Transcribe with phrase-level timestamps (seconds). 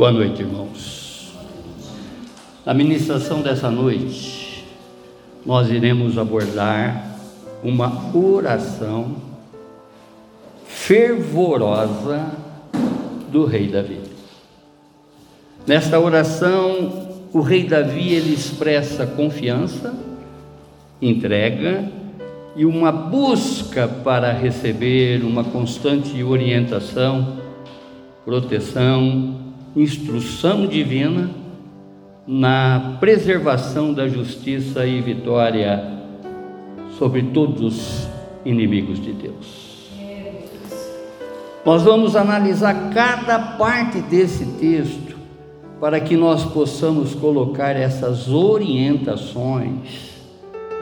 [0.00, 1.34] Boa noite, irmãos.
[2.64, 4.64] Na ministração dessa noite,
[5.44, 7.18] nós iremos abordar
[7.62, 9.16] uma oração
[10.64, 12.30] fervorosa
[13.30, 14.00] do rei Davi.
[15.66, 19.94] Nesta oração, o rei Davi ele expressa confiança,
[21.02, 21.86] entrega
[22.56, 27.36] e uma busca para receber uma constante orientação,
[28.24, 31.30] proteção, instrução divina
[32.26, 36.00] na preservação da justiça e vitória
[36.98, 38.08] sobre todos os
[38.44, 39.70] inimigos de Deus.
[41.64, 45.16] Nós vamos analisar cada parte desse texto
[45.80, 50.10] para que nós possamos colocar essas orientações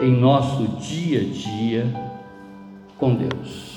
[0.01, 1.95] em nosso dia a dia
[2.97, 3.68] com Deus.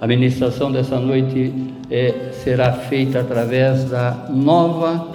[0.00, 1.52] A ministração dessa noite
[1.90, 5.12] é, será feita através da nova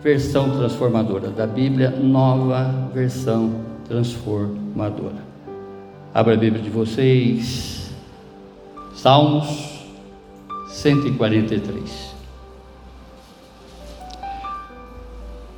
[0.00, 5.30] versão transformadora, da Bíblia, nova versão transformadora.
[6.14, 7.90] Abra a Bíblia de vocês,
[8.94, 9.84] Salmos
[10.68, 12.14] 143.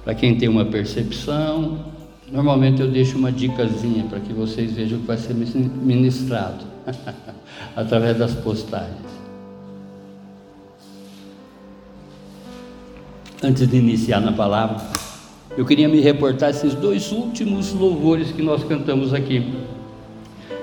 [0.03, 1.93] Para quem tem uma percepção,
[2.33, 6.72] Normalmente eu deixo uma dicasinha para que vocês vejam o que vai ser ministrado
[7.77, 9.13] através das postagens.
[13.43, 14.77] Antes de iniciar na palavra,
[15.57, 19.53] eu queria me reportar esses dois últimos louvores que nós cantamos aqui.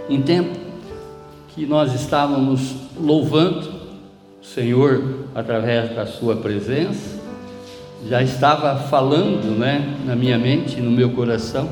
[0.09, 0.57] Em tempo
[1.49, 3.69] que nós estávamos louvando
[4.41, 7.19] o Senhor através da Sua presença,
[8.07, 11.69] já estava falando né, na minha mente, no meu coração,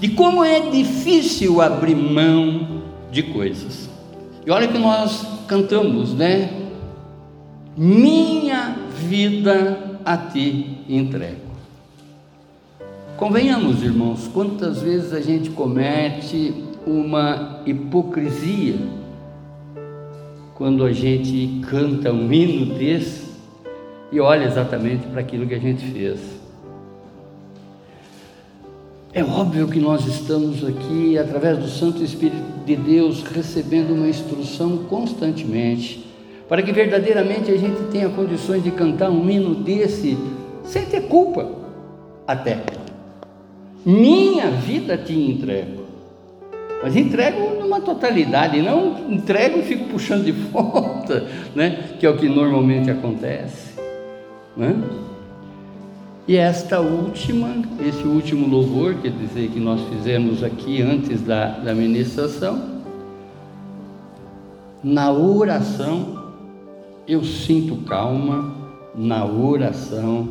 [0.00, 2.77] de como é difícil abrir mão
[3.10, 3.88] de coisas.
[4.44, 6.50] E olha que nós cantamos, né?
[7.76, 11.48] Minha vida a ti entrego.
[13.16, 18.76] Convenhamos, irmãos, quantas vezes a gente comete uma hipocrisia
[20.54, 23.28] quando a gente canta um hino desse
[24.10, 26.37] e olha exatamente para aquilo que a gente fez.
[29.18, 34.84] É óbvio que nós estamos aqui, através do Santo Espírito de Deus, recebendo uma instrução
[34.88, 36.06] constantemente,
[36.48, 40.16] para que verdadeiramente a gente tenha condições de cantar um hino desse
[40.62, 41.50] sem ter culpa,
[42.28, 42.60] até.
[43.84, 45.82] Minha vida te entrego,
[46.80, 51.26] mas entrego numa totalidade, não entrego e fico puxando de volta,
[51.56, 51.96] né?
[51.98, 53.74] que é o que normalmente acontece.
[54.56, 54.76] Né?
[56.28, 57.48] E esta última,
[57.80, 62.82] esse último louvor, quer dizer, que nós fizemos aqui antes da, da ministração,
[64.84, 66.34] na oração
[67.06, 68.54] eu sinto calma,
[68.94, 70.28] na oração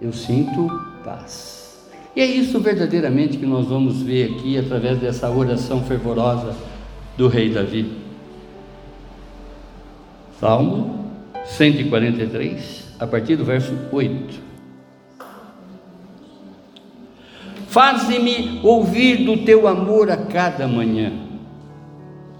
[0.00, 0.68] eu sinto
[1.04, 1.88] paz.
[2.16, 6.56] E é isso verdadeiramente que nós vamos ver aqui através dessa oração fervorosa
[7.16, 7.88] do rei Davi.
[10.40, 11.08] Salmo
[11.44, 14.53] 143 a partir do verso 8.
[17.74, 21.10] Faze-me ouvir do teu amor a cada manhã,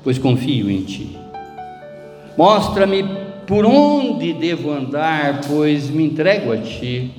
[0.05, 1.19] pois confio em ti.
[2.39, 3.03] Mostra-me
[3.45, 7.11] por onde devo andar, pois me entrego a ti.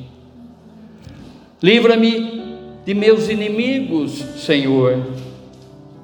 [1.62, 2.42] Livra-me
[2.86, 5.08] de meus inimigos, Senhor,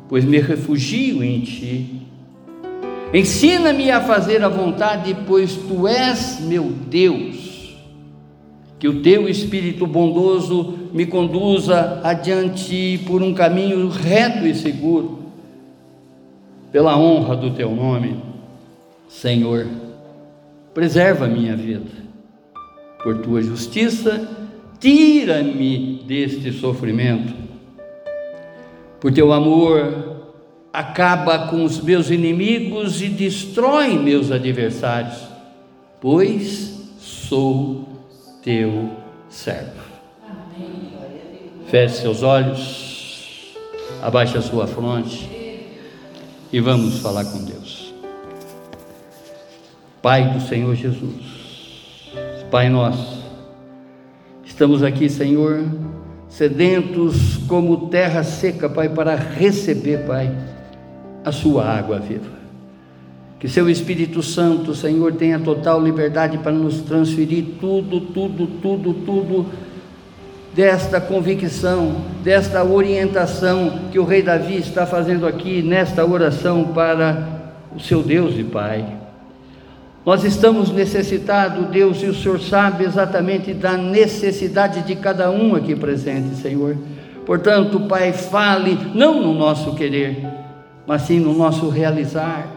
[0.10, 2.02] pois me refugio em ti.
[3.14, 7.74] Ensina-me a fazer a vontade, pois tu és meu Deus.
[8.78, 15.20] Que o teu Espírito bondoso me conduza adiante por um caminho reto e seguro,
[16.72, 18.18] pela honra do teu nome.
[19.08, 19.68] Senhor,
[20.74, 22.02] preserva minha vida.
[23.04, 24.28] Por tua justiça,
[24.80, 27.34] tira-me deste sofrimento.
[29.00, 30.12] Por teu amor,
[30.72, 35.28] acaba com os meus inimigos e destrói meus adversários,
[36.00, 37.88] pois sou
[38.44, 38.90] teu
[39.30, 39.92] servo.
[41.68, 43.56] Feche seus olhos,
[44.02, 45.30] abaixe a sua fronte
[46.52, 47.94] e vamos falar com Deus.
[50.02, 51.54] Pai do Senhor Jesus,
[52.50, 53.24] Pai nosso,
[54.44, 55.64] estamos aqui, Senhor,
[56.28, 60.30] sedentos como terra seca, Pai, para receber, Pai
[61.24, 62.42] a sua água viva.
[63.40, 69.46] Que seu Espírito Santo, Senhor, tenha total liberdade para nos transferir tudo, tudo, tudo, tudo
[70.54, 77.28] desta convicção, desta orientação que o rei Davi está fazendo aqui nesta oração para
[77.76, 78.86] o seu Deus e Pai.
[80.06, 85.76] Nós estamos necessitados, Deus, e o Senhor sabe exatamente da necessidade de cada um aqui
[85.76, 86.76] presente, Senhor.
[87.26, 90.28] Portanto, Pai, fale não no nosso querer,
[90.88, 92.48] mas sim no nosso realizar.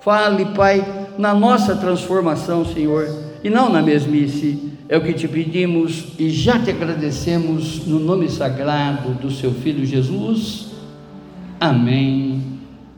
[0.00, 0.84] Fale, Pai,
[1.16, 3.08] na nossa transformação, Senhor,
[3.42, 4.72] e não na mesmice.
[4.88, 9.86] É o que te pedimos e já te agradecemos no nome sagrado do seu Filho
[9.86, 10.70] Jesus.
[11.58, 12.42] Amém,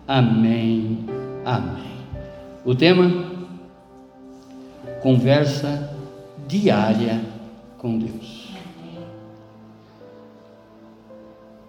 [0.09, 0.99] amém,
[1.45, 1.85] amém.
[2.65, 3.27] O tema
[5.03, 5.95] conversa
[6.49, 7.21] diária
[7.79, 8.45] com Deus.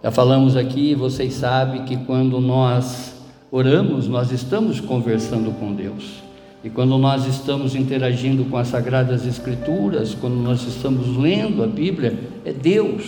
[0.01, 3.16] Já falamos aqui, vocês sabem que quando nós
[3.51, 6.25] oramos, nós estamos conversando com Deus.
[6.66, 12.18] E quando nós estamos interagindo com as Sagradas Escrituras, quando nós estamos lendo a Bíblia,
[12.44, 13.04] é Deus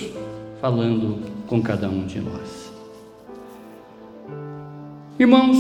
[0.62, 2.72] falando com cada um de nós.
[5.18, 5.58] Irmãos,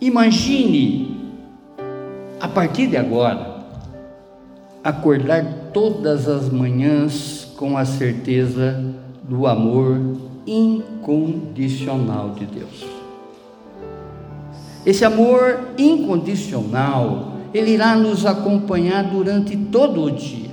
[0.00, 1.16] imagine
[2.40, 3.64] a partir de agora
[4.82, 8.84] acordar todas as manhãs com a certeza
[9.22, 10.00] do amor
[10.44, 12.97] incondicional de Deus.
[14.88, 20.48] Esse amor incondicional, ele irá nos acompanhar durante todo o dia.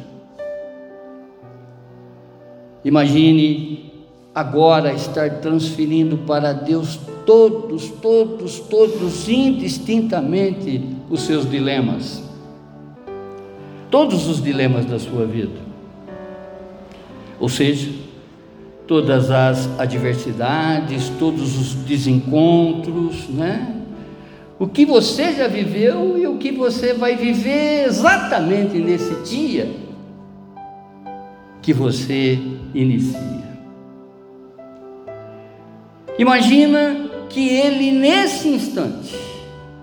[2.84, 3.94] Imagine
[4.34, 12.26] agora estar transferindo para Deus todos, todos, todos indistintamente os seus dilemas
[13.96, 15.58] todos os dilemas da sua vida.
[17.40, 17.90] Ou seja,
[18.86, 23.75] todas as adversidades, todos os desencontros, né?
[24.58, 29.70] O que você já viveu e o que você vai viver exatamente nesse dia
[31.62, 32.40] que você
[32.74, 33.44] inicia.
[36.18, 39.14] Imagina que ele nesse instante,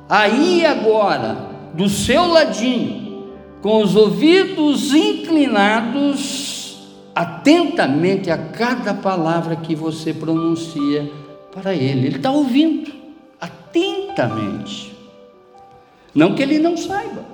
[0.09, 1.37] aí agora,
[1.75, 3.27] do seu ladinho,
[3.61, 6.53] com os ouvidos inclinados
[7.15, 11.11] atentamente a cada palavra que você pronuncia
[11.53, 12.07] para Ele.
[12.07, 13.02] Ele está ouvindo
[13.43, 14.97] atentamente.
[16.15, 17.25] Não que ele não saiba,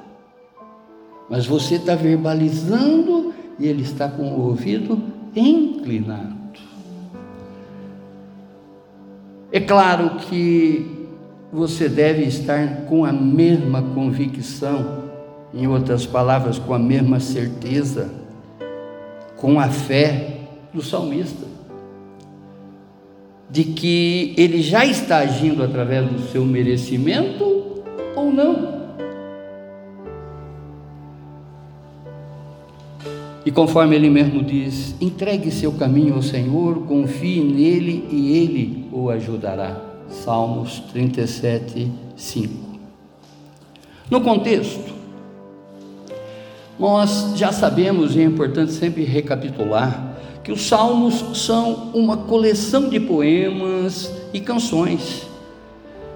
[1.28, 5.02] mas você está verbalizando e ele está com o ouvido
[5.36, 6.38] inclinado.
[9.52, 11.08] É claro que
[11.52, 15.04] você deve estar com a mesma convicção
[15.52, 18.10] em outras palavras, com a mesma certeza,
[19.36, 20.40] com a fé
[20.72, 21.46] do salmista,
[23.50, 27.82] de que ele já está agindo através do seu merecimento
[28.14, 28.78] ou não.
[33.46, 39.08] E conforme ele mesmo diz, entregue seu caminho ao Senhor, confie nele e ele o
[39.08, 39.80] ajudará.
[40.10, 42.68] Salmos 37, 5.
[44.10, 44.92] No contexto,
[46.78, 50.17] nós já sabemos, e é importante sempre recapitular,
[50.48, 55.26] que os salmos são uma coleção de poemas e canções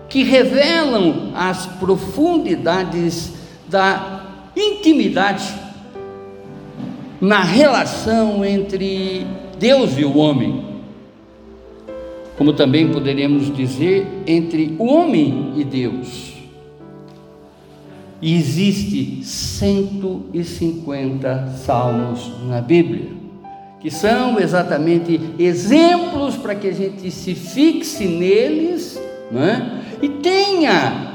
[0.09, 3.35] que revelam as profundidades
[3.69, 5.45] da intimidade
[7.21, 9.27] na relação entre
[9.59, 10.65] Deus e o homem.
[12.39, 16.33] Como também poderíamos dizer entre o homem e Deus
[18.23, 23.22] e existe 150 salmos na Bíblia,
[23.83, 29.83] que são exatamente exemplos para que a gente se fixe neles né?
[30.01, 31.11] e tenha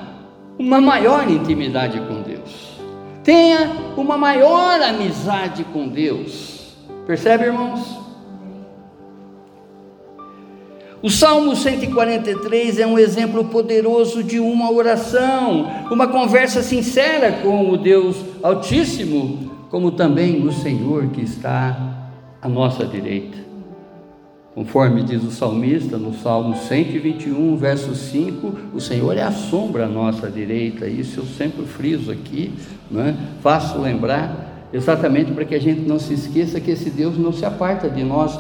[0.60, 2.78] uma maior intimidade com Deus,
[3.24, 6.76] tenha uma maior amizade com Deus.
[7.06, 7.98] Percebe, irmãos?
[11.02, 17.78] O Salmo 143 é um exemplo poderoso de uma oração, uma conversa sincera com o
[17.78, 21.97] Deus Altíssimo, como também o Senhor que está
[22.42, 23.38] à nossa direita.
[24.58, 29.88] Conforme diz o salmista no Salmo 121, verso 5, o Senhor é a sombra à
[29.88, 30.88] nossa direita.
[30.88, 32.52] Isso eu sempre friso aqui,
[32.96, 33.14] é?
[33.44, 37.46] faço lembrar, exatamente para que a gente não se esqueça que esse Deus não se
[37.46, 38.40] aparta de nós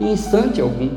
[0.00, 0.88] em instante algum.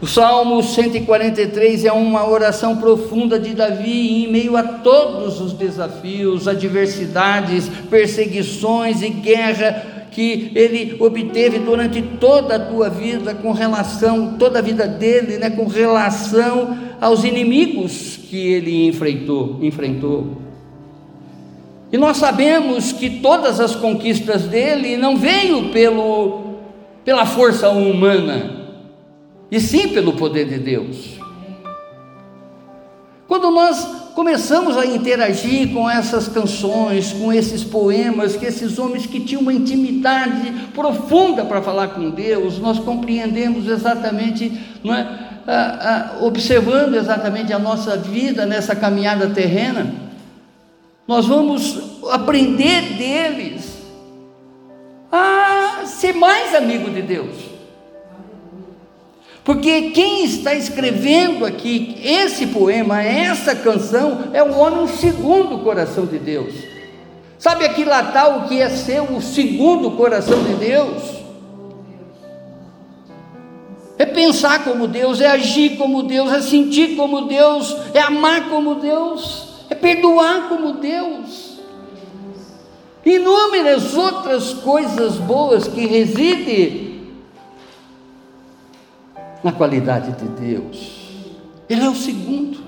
[0.00, 6.48] O Salmo 143 é uma oração profunda de Davi em meio a todos os desafios,
[6.48, 14.58] adversidades, perseguições e guerra que ele obteve durante toda a tua vida com relação, toda
[14.58, 20.36] a vida dele, né, com relação aos inimigos que ele enfrentou, enfrentou.
[21.90, 26.56] E nós sabemos que todas as conquistas dele não veio pelo,
[27.04, 28.60] pela força humana,
[29.50, 31.18] e sim pelo poder de Deus.
[33.28, 39.20] Quando nós começamos a interagir com essas canções, com esses poemas, que esses homens que
[39.20, 44.52] tinham uma intimidade profunda para falar com Deus, nós compreendemos exatamente,
[44.82, 45.02] não é,
[45.46, 49.92] ah, ah, observando exatamente a nossa vida nessa caminhada terrena,
[51.06, 51.78] nós vamos
[52.10, 53.72] aprender deles
[55.10, 57.51] a ser mais amigo de Deus.
[59.44, 66.06] Porque quem está escrevendo aqui esse poema, essa canção, é o homem segundo o coração
[66.06, 66.54] de Deus.
[67.38, 71.02] Sabe aquilatar o que é ser o segundo coração de Deus?
[73.98, 78.76] É pensar como Deus, é agir como Deus, é sentir como Deus, é amar como
[78.76, 81.58] Deus, é perdoar como Deus.
[83.04, 86.91] Inúmeras outras coisas boas que residem
[89.42, 91.02] na qualidade de Deus.
[91.68, 92.62] Ele é o segundo.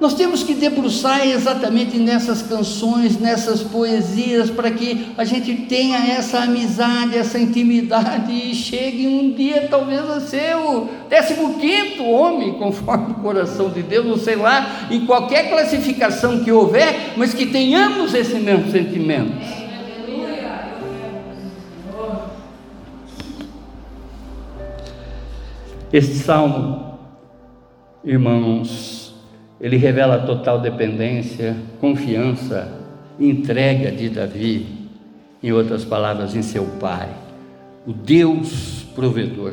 [0.00, 6.40] Nós temos que debruçar exatamente nessas canções, nessas poesias, para que a gente tenha essa
[6.40, 10.88] amizade, essa intimidade e chegue um dia talvez a ser o
[11.54, 17.12] 15 homem, conforme o coração de Deus, não sei lá, em qualquer classificação que houver,
[17.16, 19.61] mas que tenhamos esse mesmo sentimento.
[25.92, 26.98] Este salmo,
[28.02, 29.14] irmãos,
[29.60, 32.80] ele revela total dependência, confiança,
[33.20, 34.66] entrega de Davi,
[35.42, 37.10] em outras palavras, em seu pai,
[37.86, 39.52] o Deus provedor,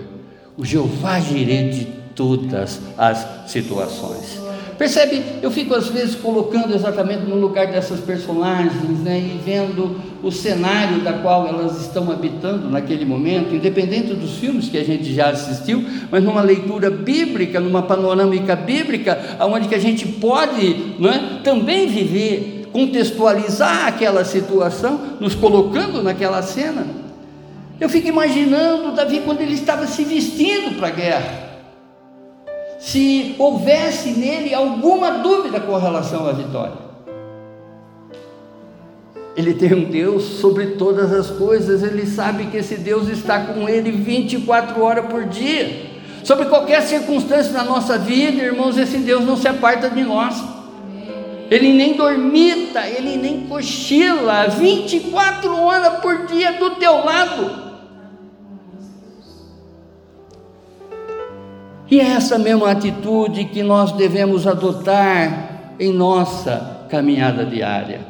[0.57, 4.48] o Jeová Jireh de todas as situações.
[4.79, 5.21] Percebe?
[5.41, 11.01] Eu fico às vezes colocando exatamente no lugar dessas personagens, né, e vendo o cenário
[11.01, 15.83] da qual elas estão habitando naquele momento, independente dos filmes que a gente já assistiu,
[16.09, 22.69] mas numa leitura bíblica, numa panorâmica bíblica, onde que a gente pode, é, também viver,
[22.71, 26.87] contextualizar aquela situação, nos colocando naquela cena.
[27.81, 31.48] Eu fico imaginando Davi quando ele estava se vestindo para a guerra
[32.79, 36.89] se houvesse nele alguma dúvida com relação à vitória.
[39.35, 43.69] Ele tem um Deus sobre todas as coisas, ele sabe que esse Deus está com
[43.69, 45.89] ele 24 horas por dia.
[46.23, 50.41] Sobre qualquer circunstância da nossa vida, irmãos, esse Deus não se aparta de nós.
[51.49, 57.68] Ele nem dormita, ele nem cochila, 24 horas por dia do teu lado.
[61.91, 68.01] E é essa mesma atitude que nós devemos adotar em nossa caminhada diária.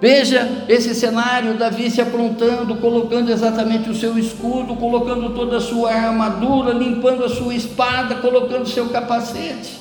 [0.00, 5.92] Veja esse cenário, Davi se aprontando, colocando exatamente o seu escudo, colocando toda a sua
[5.92, 9.80] armadura, limpando a sua espada, colocando seu capacete.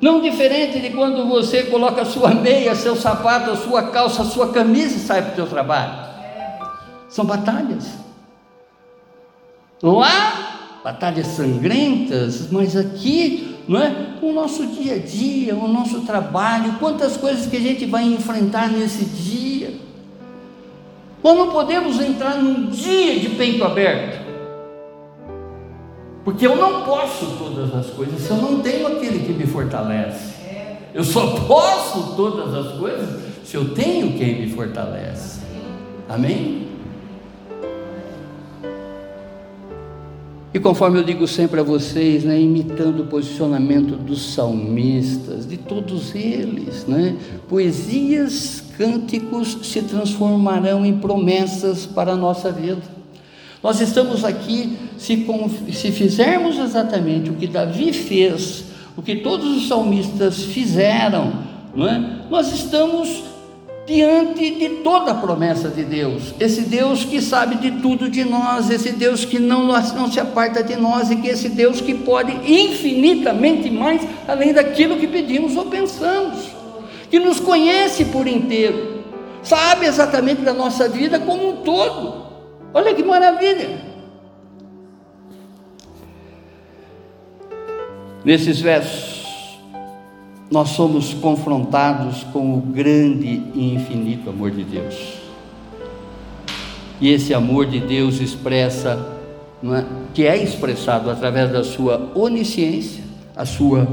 [0.00, 4.26] Não diferente de quando você coloca a sua meia, seu sapato, a sua calça, a
[4.26, 6.06] sua camisa e sai para o seu trabalho.
[7.08, 7.88] São batalhas.
[9.82, 14.14] Lá batalhas sangrentas, mas aqui, não é?
[14.22, 18.70] O nosso dia a dia, o nosso trabalho, quantas coisas que a gente vai enfrentar
[18.70, 19.74] nesse dia.
[21.22, 24.26] Nós não podemos entrar num dia de peito aberto,
[26.24, 30.36] porque eu não posso todas as coisas eu não tenho aquele que me fortalece.
[30.94, 35.40] Eu só posso todas as coisas se eu tenho quem me fortalece.
[36.08, 36.67] Amém?
[40.52, 46.14] E conforme eu digo sempre a vocês, né, imitando o posicionamento dos salmistas, de todos
[46.14, 47.16] eles, né,
[47.48, 52.80] poesias, cânticos se transformarão em promessas para a nossa vida.
[53.62, 55.26] Nós estamos aqui, se,
[55.72, 58.64] se fizermos exatamente o que Davi fez,
[58.96, 62.30] o que todos os salmistas fizeram, é?
[62.30, 63.22] nós estamos
[63.88, 66.34] diante de toda a promessa de Deus.
[66.38, 70.62] Esse Deus que sabe de tudo de nós, esse Deus que não, não se aparta
[70.62, 75.66] de nós e que esse Deus que pode infinitamente mais além daquilo que pedimos ou
[75.66, 76.50] pensamos,
[77.10, 79.04] que nos conhece por inteiro,
[79.42, 82.26] sabe exatamente da nossa vida como um todo.
[82.74, 83.88] Olha que maravilha!
[88.22, 89.17] Nesses versos,
[90.50, 95.18] nós somos confrontados com o grande e infinito amor de Deus.
[97.00, 99.18] E esse amor de Deus expressa,
[99.62, 99.84] é?
[100.14, 103.04] que é expressado através da sua onisciência,
[103.36, 103.86] a sua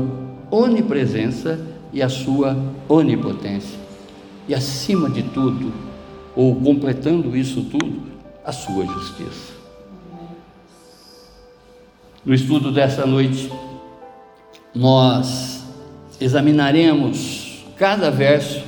[0.49, 1.59] onipresença
[1.91, 2.57] e a sua
[2.87, 3.77] onipotência.
[4.47, 5.73] E acima de tudo,
[6.35, 8.01] ou completando isso tudo,
[8.43, 9.53] a sua justiça.
[12.23, 13.51] No estudo dessa noite,
[14.73, 15.54] nós
[16.19, 18.63] examinaremos cada verso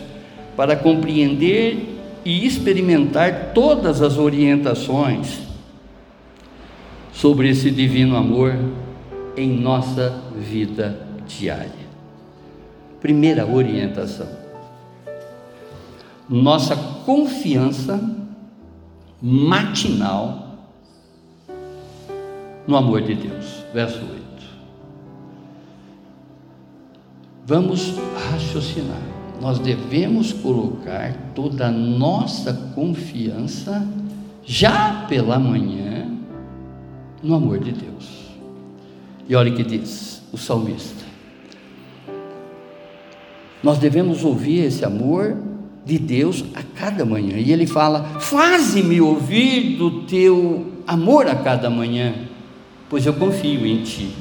[0.55, 5.39] para compreender e experimentar todas as orientações
[7.13, 8.55] sobre esse divino amor
[9.35, 11.87] em nossa vida diária.
[12.99, 14.27] Primeira orientação:
[16.27, 17.99] nossa confiança
[19.21, 20.47] matinal
[22.67, 23.63] no amor de Deus.
[23.73, 24.16] Verso 8.
[27.47, 27.93] Vamos
[28.29, 28.99] raciocinar.
[29.39, 33.87] Nós devemos colocar toda a nossa confiança
[34.43, 36.11] já pela manhã
[37.23, 38.33] no amor de Deus.
[39.29, 41.05] E olha o que diz o salmista.
[43.63, 45.37] Nós devemos ouvir esse amor
[45.85, 47.37] de Deus a cada manhã.
[47.37, 52.13] E ele fala: Faze-me ouvir do teu amor a cada manhã,
[52.89, 54.13] pois eu confio em ti.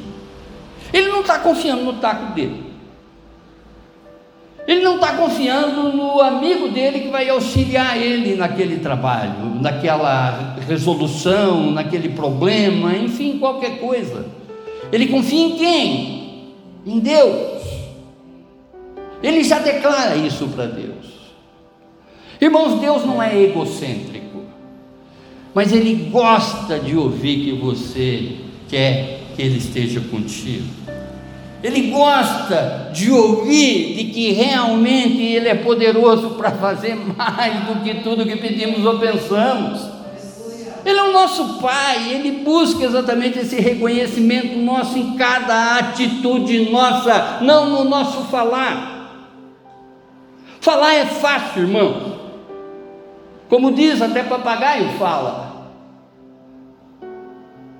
[0.92, 2.65] Ele não está confiando no taco dele.
[4.66, 11.70] Ele não está confiando no amigo dele que vai auxiliar ele naquele trabalho, naquela resolução,
[11.70, 14.26] naquele problema, enfim, qualquer coisa.
[14.92, 16.52] Ele confia em quem?
[16.84, 17.62] Em Deus.
[19.22, 21.06] Ele já declara isso para Deus.
[22.40, 24.42] Irmãos, Deus não é egocêntrico,
[25.54, 28.36] mas Ele gosta de ouvir que você
[28.68, 30.66] quer que Ele esteja contigo.
[31.66, 38.02] Ele gosta de ouvir de que realmente Ele é poderoso para fazer mais do que
[38.04, 39.84] tudo que pedimos ou pensamos.
[40.84, 47.38] Ele é o nosso Pai, Ele busca exatamente esse reconhecimento nosso em cada atitude nossa,
[47.40, 49.10] não no nosso falar.
[50.60, 52.16] Falar é fácil, irmão.
[53.48, 55.66] Como diz, até papagaio fala.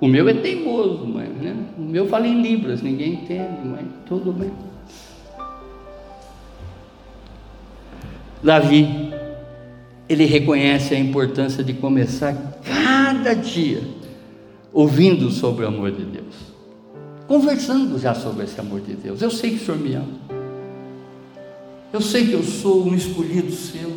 [0.01, 1.55] O meu é teimoso, mãe, né?
[1.87, 4.51] O meu fala em libras, ninguém entende, mas tudo bem.
[8.43, 9.13] Davi,
[10.09, 13.81] ele reconhece a importância de começar cada dia
[14.73, 16.35] ouvindo sobre o amor de Deus,
[17.25, 19.21] conversando já sobre esse amor de Deus.
[19.21, 20.19] Eu sei que o Senhor me ama,
[21.93, 23.89] eu sei que eu sou um escolhido seu,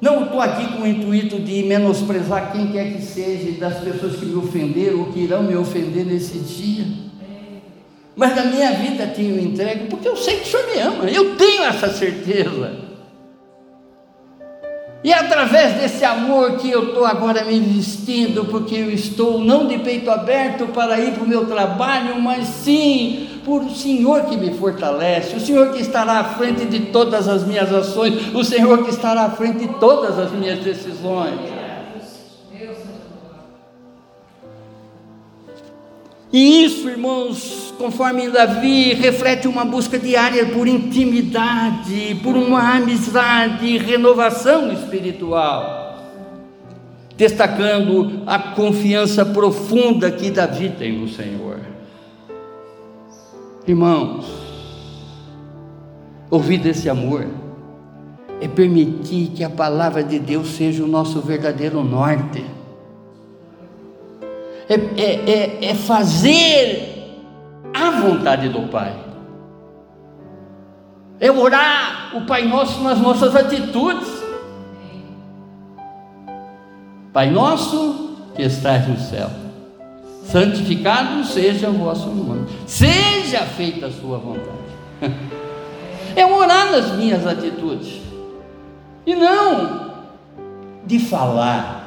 [0.00, 4.26] não estou aqui com o intuito de menosprezar quem quer que seja das pessoas que
[4.26, 6.84] me ofenderam ou que irão me ofender nesse dia.
[8.14, 11.36] Mas na minha vida tenho entregue, porque eu sei que o Senhor me ama, eu
[11.36, 12.88] tenho essa certeza.
[15.02, 19.68] E é através desse amor que eu estou agora me vestindo, porque eu estou não
[19.68, 24.36] de peito aberto para ir para o meu trabalho, mas sim por o Senhor que
[24.36, 28.84] me fortalece, o Senhor que estará à frente de todas as minhas ações, o Senhor
[28.84, 31.40] que estará à frente de todas as minhas decisões.
[36.30, 44.70] E isso, irmãos, conforme Davi, reflete uma busca diária por intimidade, por uma amizade, renovação
[44.70, 46.04] espiritual,
[47.16, 51.77] destacando a confiança profunda que Davi tem no Senhor.
[53.68, 54.24] Irmãos,
[56.30, 57.26] ouvir desse amor
[58.40, 62.42] é permitir que a palavra de Deus seja o nosso verdadeiro norte
[64.66, 67.20] é, é, é, é fazer
[67.74, 68.94] a vontade do Pai.
[71.20, 74.08] É orar o Pai Nosso nas nossas atitudes.
[77.12, 79.28] Pai nosso que estás no céu,
[80.30, 84.58] santificado seja o vosso nome, seja feita a sua vontade.
[86.16, 88.00] É orar nas minhas atitudes,
[89.06, 89.92] e não
[90.84, 91.78] de falar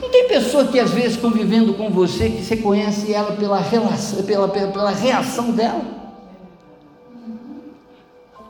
[0.00, 4.22] não tem pessoa que às vezes convivendo com você, que você conhece ela pela, relação,
[4.22, 5.84] pela, pela, pela reação dela.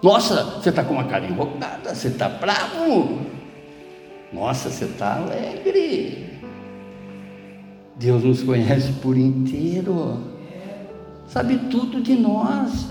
[0.00, 3.18] Nossa, você está com uma cara invocada, você está bravo.
[4.33, 6.27] Nossa, você está alegre.
[7.98, 10.18] Deus nos conhece por inteiro,
[11.26, 12.87] sabe tudo de nós,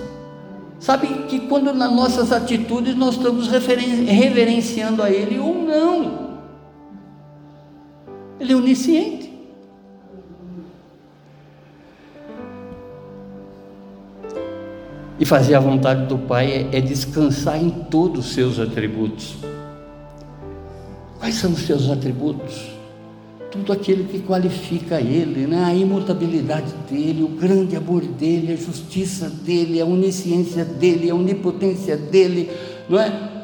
[0.80, 6.28] sabe que quando nas nossas atitudes nós estamos reverenciando a Ele ou não.
[8.38, 9.28] Ele é onisciente.
[15.20, 19.38] E fazer a vontade do Pai é, é descansar em todos os seus atributos.
[21.18, 22.77] Quais são os seus atributos?
[23.52, 25.64] Tudo aquilo que qualifica Ele, né?
[25.66, 31.96] a imutabilidade dEle, o grande amor dEle, a justiça dEle, a onisciência dEle, a onipotência
[31.96, 32.50] dEle,
[32.90, 33.38] não é?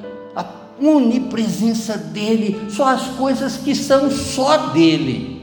[0.82, 5.34] onipresença dEle, só as coisas que são só dEle.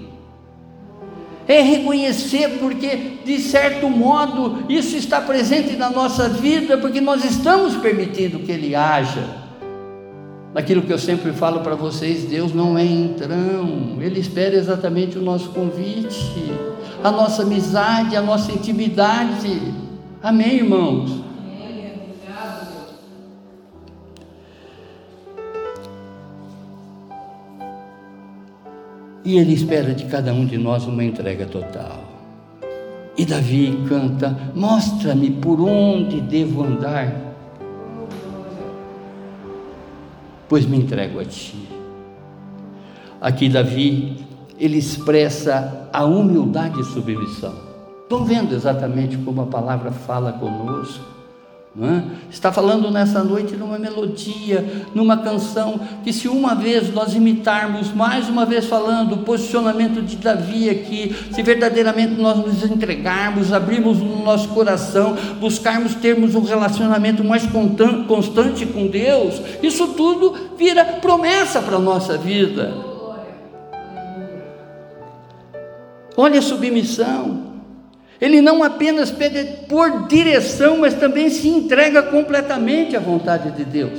[1.49, 7.77] é reconhecer, porque de certo modo isso está presente na nossa vida, porque nós estamos
[7.77, 9.39] permitindo que Ele haja.
[10.52, 15.22] Naquilo que eu sempre falo para vocês, Deus não é entrão, Ele espera exatamente o
[15.22, 16.52] nosso convite,
[17.04, 19.60] a nossa amizade, a nossa intimidade.
[20.20, 21.20] Amém, irmãos?
[29.24, 32.02] E Ele espera de cada um de nós uma entrega total.
[33.16, 37.29] E Davi canta: Mostra-me por onde devo andar,
[40.50, 41.54] pois me entrego a Ti.
[43.20, 44.26] Aqui, Davi,
[44.58, 47.54] ele expressa a humildade e submissão.
[48.02, 51.19] Estão vendo exatamente como a palavra fala conosco?
[51.78, 52.02] É?
[52.28, 58.28] Está falando nessa noite numa melodia, numa canção, que se uma vez nós imitarmos, mais
[58.28, 64.04] uma vez falando o posicionamento de Davi aqui, se verdadeiramente nós nos entregarmos, abrirmos o
[64.04, 67.44] nosso coração, buscarmos termos um relacionamento mais
[68.09, 72.74] constante com Deus, isso tudo vira promessa para a nossa vida.
[76.16, 77.49] Olha a submissão.
[78.20, 83.98] Ele não apenas pede por direção, mas também se entrega completamente à vontade de Deus.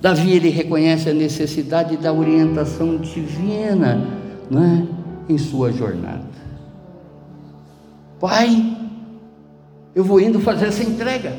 [0.00, 4.06] Davi ele reconhece a necessidade da orientação divina
[4.48, 4.86] não é?
[5.28, 6.28] em sua jornada.
[8.20, 8.76] Pai,
[9.94, 11.34] eu vou indo fazer essa entrega.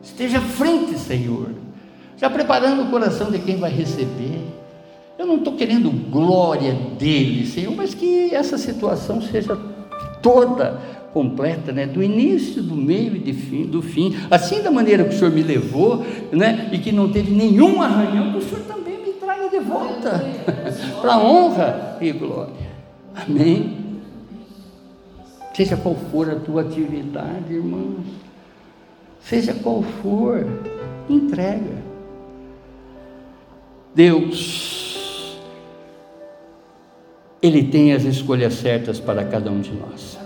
[0.00, 1.50] Esteja à frente, Senhor,
[2.16, 4.40] já preparando o coração de quem vai receber.
[5.20, 9.54] Eu não estou querendo glória dele, Senhor, mas que essa situação seja
[10.22, 10.80] toda
[11.12, 11.86] completa, né?
[11.86, 15.30] do início, do meio e de fim, do fim, assim da maneira que o Senhor
[15.30, 16.02] me levou,
[16.32, 16.70] né?
[16.72, 20.24] e que não teve nenhum arranhão, que o Senhor também me traga de volta,
[21.02, 22.54] para honra e glória.
[23.14, 23.76] Amém?
[25.52, 27.96] Seja qual for a tua atividade, irmão,
[29.20, 30.46] seja qual for,
[31.10, 31.90] entrega.
[33.94, 34.79] Deus
[37.42, 40.18] ele tem as escolhas certas para cada um de nós.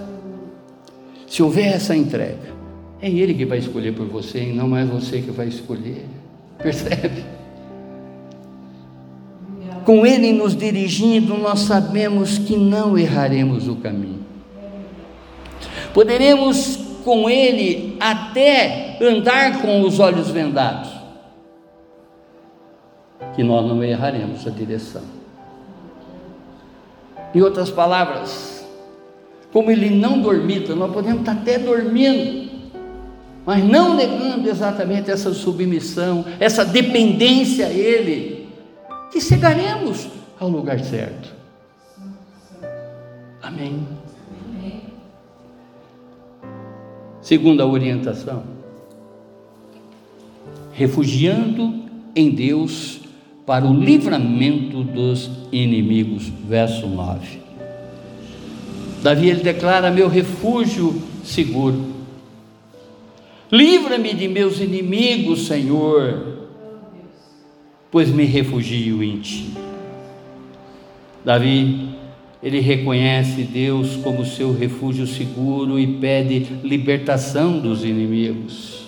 [1.27, 2.55] Se houver essa entrega,
[3.01, 6.07] é Ele que vai escolher por você e não é você que vai escolher.
[6.59, 7.25] Percebe?
[9.85, 14.25] Com Ele nos dirigindo, nós sabemos que não erraremos o caminho.
[15.93, 20.91] Poderemos com Ele até andar com os olhos vendados,
[23.37, 25.24] que nós não erraremos a direção.
[27.35, 28.65] Em outras palavras,
[29.53, 32.51] como ele não dormita, nós podemos estar até dormindo,
[33.45, 38.49] mas não negando exatamente essa submissão, essa dependência a Ele,
[39.13, 40.09] que chegaremos
[40.41, 41.35] ao lugar certo.
[43.43, 43.87] Amém.
[47.21, 48.45] Segunda orientação:
[50.73, 51.85] refugiando
[52.17, 53.04] em Deus
[53.47, 56.31] para o livramento dos inimigos.
[56.49, 57.41] Verso 9.
[59.03, 61.95] Davi ele declara: Meu refúgio seguro.
[63.53, 66.49] Livra-me de meus inimigos, Senhor,
[67.91, 69.53] pois me refugio em Ti.
[71.25, 71.91] Davi,
[72.43, 78.84] ele reconhece Deus como seu refúgio seguro e pede libertação dos inimigos.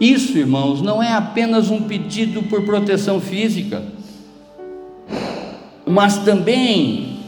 [0.00, 3.82] Isso, irmãos, não é apenas um pedido por proteção física,
[5.86, 7.20] mas também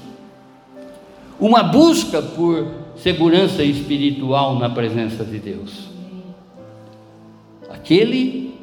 [1.41, 5.89] uma busca por segurança espiritual na presença de Deus.
[7.71, 8.55] Aquele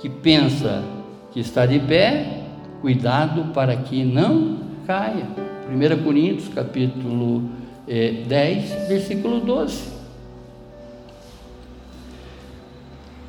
[0.00, 0.84] que pensa
[1.32, 2.42] que está de pé,
[2.82, 5.26] cuidado para que não caia.
[5.70, 7.48] 1 Coríntios capítulo
[7.88, 9.93] eh, 10, versículo 12.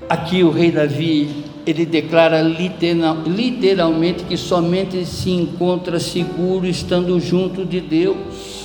[0.07, 7.65] Aqui o rei Davi, ele declara literal, literalmente que somente se encontra seguro estando junto
[7.65, 8.55] de Deus.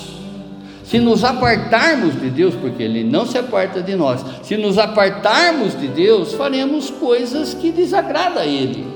[0.85, 5.79] Se nos apartarmos de Deus, porque Ele não se aparta de nós, se nos apartarmos
[5.79, 8.87] de Deus, faremos coisas que desagradam a Ele.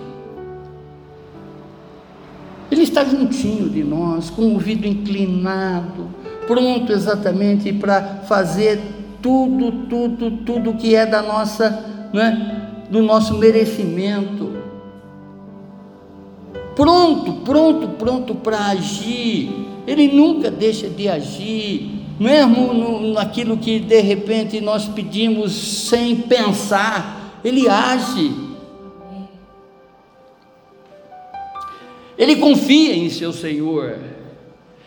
[2.71, 6.09] Ele está juntinho de nós, com o ouvido inclinado,
[6.47, 8.81] pronto exatamente para fazer
[9.23, 14.53] tudo, tudo, tudo que é da nossa né, do nosso merecimento.
[16.77, 19.51] Pronto, pronto, pronto para agir.
[19.85, 27.41] Ele nunca deixa de agir, mesmo no, naquilo que de repente nós pedimos sem pensar,
[27.45, 28.33] ele age.
[32.17, 33.99] Ele confia em seu Senhor.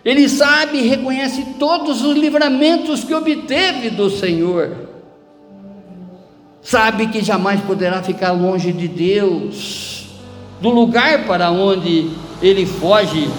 [0.03, 4.86] Ele sabe e reconhece todos os livramentos que obteve do Senhor.
[6.67, 10.03] Sabe que jamais poderá ficar longe de Deus,
[10.59, 12.09] do lugar para onde
[12.41, 13.29] ele foge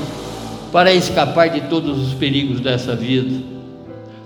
[0.72, 3.44] para escapar de todos os perigos dessa vida.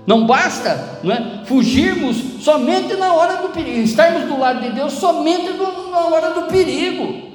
[0.07, 4.93] Não basta não é, fugirmos somente na hora do perigo, estarmos do lado de Deus
[4.93, 7.29] somente na hora do perigo,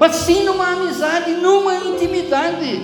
[0.00, 2.82] mas sim numa amizade, numa intimidade.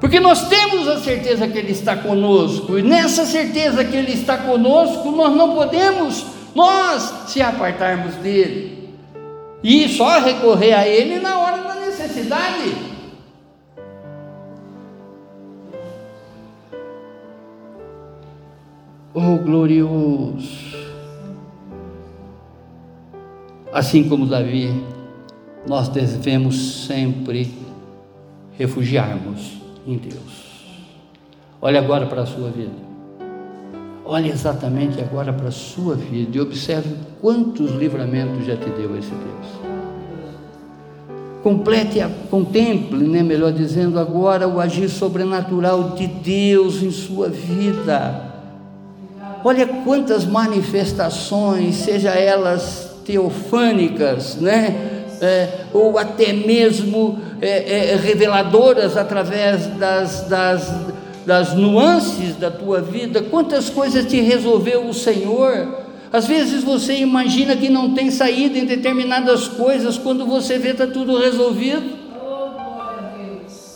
[0.00, 4.36] Porque nós temos a certeza que Ele está conosco, e nessa certeza que Ele está
[4.36, 8.88] conosco, nós não podemos nós se apartarmos dele,
[9.62, 12.74] e só recorrer a Ele na hora da necessidade.
[19.12, 20.74] Oh glorioso!
[23.70, 24.82] Assim como Davi,
[25.68, 27.52] nós devemos sempre
[28.56, 30.64] refugiarmos em Deus.
[31.60, 32.85] Olhe agora para a sua vida.
[34.08, 39.10] Olhe exatamente agora para a sua vida e observe quantos livramentos já te deu esse
[39.10, 39.76] Deus.
[41.42, 48.32] Complete, contemple, né, melhor dizendo, agora o agir sobrenatural de Deus em sua vida.
[49.44, 55.04] Olha quantas manifestações, seja elas teofânicas, né?
[55.20, 60.70] É, ou até mesmo é, é, reveladoras através das, das,
[61.26, 65.84] das nuances da tua vida, quantas coisas te resolveu o Senhor.
[66.12, 70.86] Às vezes você imagina que não tem saída em determinadas coisas, quando você vê está
[70.86, 72.06] tudo resolvido.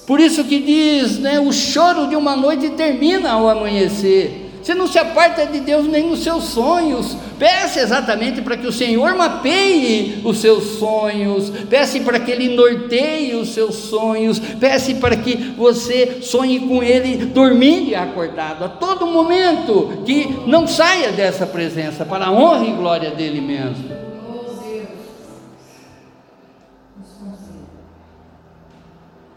[0.07, 4.40] Por isso que diz, né, o choro de uma noite termina ao amanhecer.
[4.71, 7.17] Você não se aparta de Deus nem nos seus sonhos.
[7.41, 11.51] Peça exatamente para que o Senhor mapeie os seus sonhos.
[11.69, 14.39] Peça para que Ele norteie os seus sonhos.
[14.39, 20.05] Peça para que você sonhe com Ele dormindo e acordado a todo momento.
[20.07, 23.91] Que não saia dessa presença para a honra e glória dele mesmo.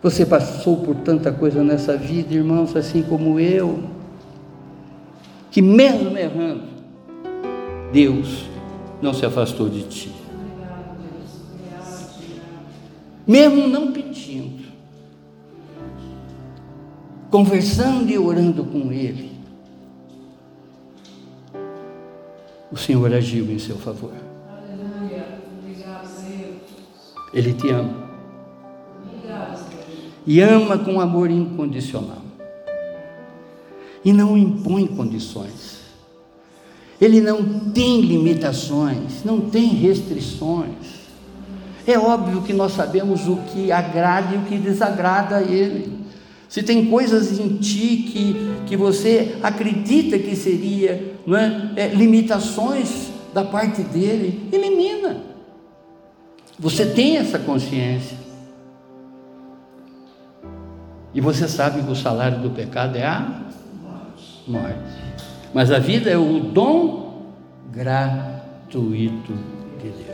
[0.03, 4.02] Você passou por tanta coisa nessa vida, irmãos, assim como eu
[5.53, 6.63] que mesmo errando,
[7.91, 8.47] Deus
[8.99, 10.11] não se afastou de ti.
[13.27, 14.63] Mesmo não pedindo,
[17.29, 19.31] conversando e orando com Ele,
[22.71, 24.11] o Senhor agiu em seu favor.
[27.31, 28.03] Ele te ama.
[30.25, 32.22] E ama com amor incondicional
[34.03, 35.81] e não impõe condições.
[36.99, 41.03] Ele não tem limitações, não tem restrições.
[41.85, 46.03] É óbvio que nós sabemos o que agrada e o que desagrada a Ele.
[46.47, 48.35] Se tem coisas em ti que,
[48.67, 55.17] que você acredita que seria não é, é, limitações da parte dele, elimina.
[56.59, 58.15] Você tem essa consciência.
[61.13, 63.41] E você sabe que o salário do pecado é a
[64.47, 64.77] morte.
[65.53, 67.33] Mas a vida é o dom
[67.71, 69.33] gratuito
[69.81, 70.13] de Deus.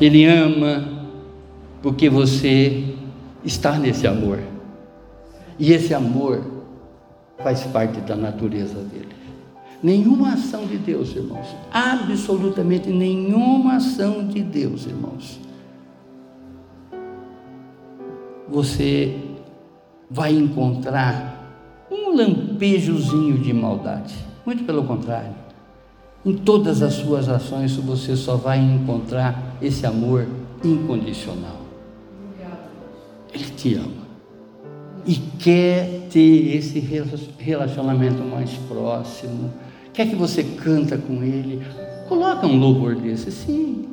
[0.00, 0.96] Ele ama
[1.82, 2.94] porque você
[3.44, 4.40] está nesse amor.
[5.58, 6.42] E esse amor
[7.38, 9.14] faz parte da natureza dele.
[9.82, 15.38] Nenhuma ação de Deus, irmãos, absolutamente nenhuma ação de Deus, irmãos,
[18.48, 19.14] você
[20.10, 21.36] vai encontrar
[21.90, 24.14] um lampejozinho de maldade.
[24.44, 25.34] Muito pelo contrário.
[26.24, 30.26] Em todas as suas ações você só vai encontrar esse amor
[30.64, 31.60] incondicional.
[33.32, 34.06] Ele te ama.
[35.06, 36.80] E quer ter esse
[37.38, 39.52] relacionamento mais próximo.
[39.92, 41.64] Quer que você canta com ele.
[42.08, 43.88] Coloca um louvor desse, sim.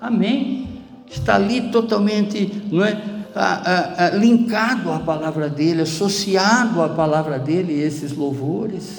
[0.00, 0.68] Amém.
[1.10, 3.19] Está ali totalmente, não é?
[3.34, 8.98] A, a, linkado à palavra dele, associado à palavra dele, esses louvores.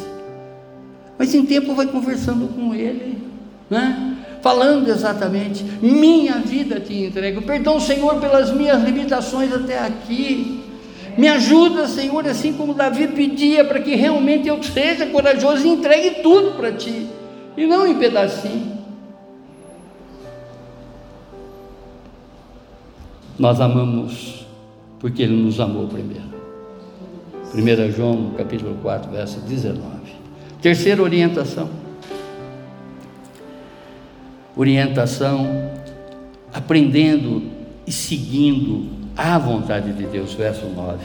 [1.17, 3.21] Mas em tempo vai conversando com ele,
[3.69, 4.17] né?
[4.41, 10.59] falando exatamente: minha vida te entrego, perdão, Senhor, pelas minhas limitações até aqui.
[11.17, 16.21] Me ajuda, Senhor, assim como Davi pedia, para que realmente eu seja corajoso e entregue
[16.21, 17.05] tudo para ti,
[17.57, 18.80] e não em pedacinho.
[23.37, 24.45] Nós amamos
[24.99, 26.31] porque Ele nos amou primeiro.
[27.53, 29.81] 1 João, capítulo 4, verso 19.
[30.61, 31.69] Terceira orientação.
[34.55, 35.71] Orientação
[36.53, 37.43] aprendendo
[37.85, 40.99] e seguindo à vontade de Deus, verso 9.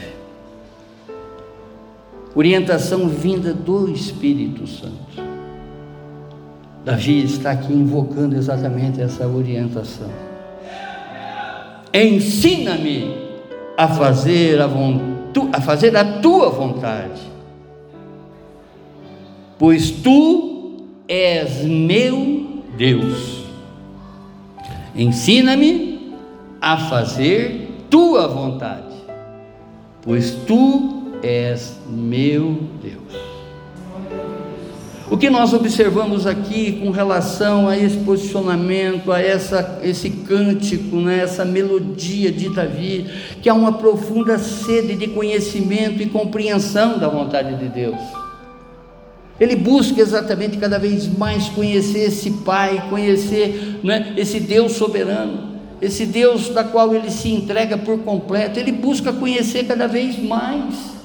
[2.35, 5.25] Orientação vinda do Espírito Santo.
[6.85, 10.26] Davi está aqui invocando exatamente essa orientação.
[11.99, 13.11] Ensina-me
[13.75, 14.69] a fazer a,
[15.51, 17.19] a fazer a tua vontade,
[19.57, 20.75] pois tu
[21.07, 23.47] és meu Deus.
[24.95, 26.13] Ensina-me
[26.61, 28.95] a fazer tua vontade,
[30.03, 33.26] pois tu és meu Deus.
[35.09, 41.19] O que nós observamos aqui com relação a esse posicionamento, a essa, esse cântico, né,
[41.19, 43.09] essa melodia de Davi,
[43.41, 47.97] que há uma profunda sede de conhecimento e compreensão da vontade de Deus.
[49.39, 56.05] Ele busca exatamente cada vez mais conhecer esse Pai, conhecer né, esse Deus soberano, esse
[56.05, 58.59] Deus da qual ele se entrega por completo.
[58.59, 60.96] Ele busca conhecer cada vez mais.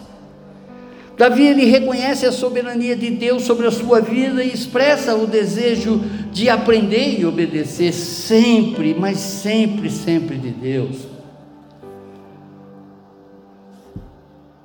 [1.23, 6.03] Davi ele reconhece a soberania de Deus sobre a sua vida e expressa o desejo
[6.33, 10.97] de aprender e obedecer sempre, mas sempre, sempre de Deus.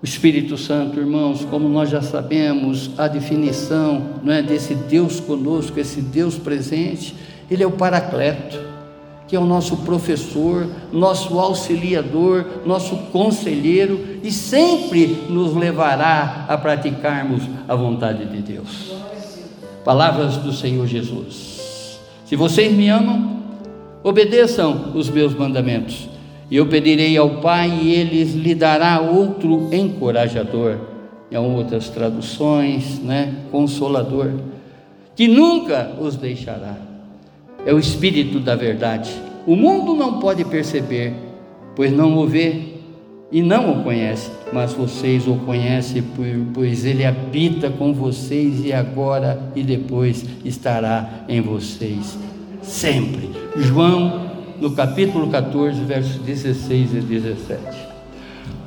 [0.02, 5.80] O Espírito Santo, irmãos, como nós já sabemos, a definição não é desse Deus conosco,
[5.80, 7.16] esse Deus presente,
[7.52, 8.77] ele é o Paracleto
[9.28, 17.44] que é o nosso professor, nosso auxiliador, nosso conselheiro e sempre nos levará a praticarmos
[17.68, 18.94] a vontade de Deus.
[19.84, 22.00] Palavras do Senhor Jesus.
[22.26, 23.44] Se vocês me amam,
[24.04, 26.10] obedeçam os meus mandamentos.
[26.50, 30.78] E eu pedirei ao Pai e ele lhe dará outro encorajador.
[31.30, 33.36] Em outras traduções, né?
[33.52, 34.32] Consolador,
[35.14, 36.78] que nunca os deixará
[37.68, 39.12] é o Espírito da verdade.
[39.46, 41.14] O mundo não pode perceber,
[41.76, 42.78] pois não o vê
[43.30, 46.02] e não o conhece, mas vocês o conhecem,
[46.54, 52.18] pois ele habita com vocês e agora e depois estará em vocês
[52.62, 53.30] sempre.
[53.58, 54.30] João,
[54.62, 57.88] no capítulo 14, versos 16 e 17.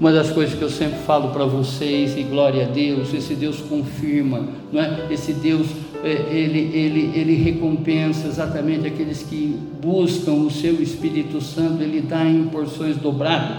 [0.00, 3.60] Uma das coisas que eu sempre falo para vocês, e glória a Deus, esse Deus
[3.60, 5.06] confirma, não é?
[5.10, 5.66] Esse Deus,
[6.08, 12.44] ele, ele, ele recompensa exatamente aqueles que buscam o seu Espírito Santo, ele dá em
[12.44, 13.58] porções dobradas,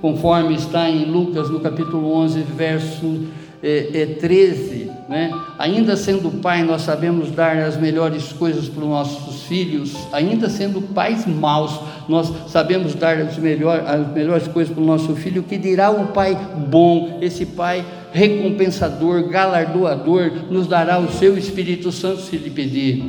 [0.00, 3.26] conforme está em Lucas no capítulo 11, verso
[3.64, 5.30] é, é 13, né?
[5.58, 10.82] ainda sendo pai, nós sabemos dar as melhores coisas para os nossos filhos, ainda sendo
[10.82, 15.56] pais maus, nós sabemos dar as, melhor, as melhores coisas para o nosso filho, que
[15.56, 17.82] dirá um pai bom, esse pai
[18.14, 23.04] recompensador, galardoador, nos dará o seu Espírito Santo se lhe pedir.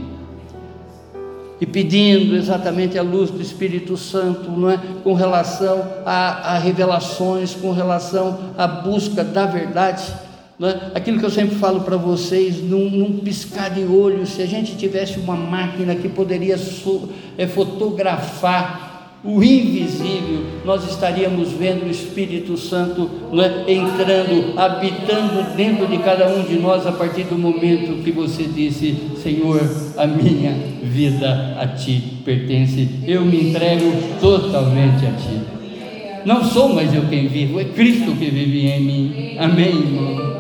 [1.62, 4.80] E pedindo exatamente a luz do Espírito Santo, não é?
[5.04, 10.26] com relação a, a revelações, com relação à busca da verdade
[10.62, 10.98] é?
[10.98, 14.78] Aquilo que eu sempre falo para vocês, num, num, piscar de olho, se a gente
[14.78, 18.85] tivesse uma máquina que poderia so, é, fotografar
[19.26, 23.74] o invisível, nós estaríamos vendo o Espírito Santo é?
[23.74, 28.96] entrando, habitando dentro de cada um de nós a partir do momento que você disse:
[29.24, 29.60] Senhor,
[29.98, 35.42] a minha vida a Ti pertence, eu me entrego totalmente a Ti.
[36.24, 39.38] Não sou mais eu quem vivo, é Cristo que vive em mim.
[39.40, 40.36] Amém, irmão.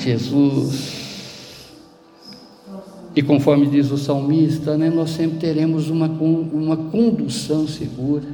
[0.00, 1.03] Jesus.
[3.16, 8.26] E conforme diz o salmista, né, nós sempre teremos uma, uma condução segura.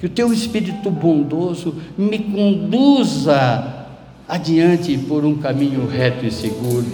[0.00, 3.86] Que o teu Espírito bondoso me conduza
[4.28, 6.86] adiante por um caminho reto e seguro.